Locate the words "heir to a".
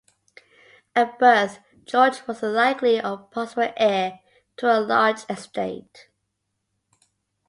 3.77-4.81